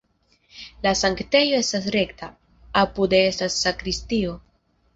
La 0.85 0.93
sanktejo 1.01 1.59
estas 1.65 1.85
rekta, 1.97 2.31
apude 2.83 3.23
estas 3.29 3.61
sakristio. 3.67 4.39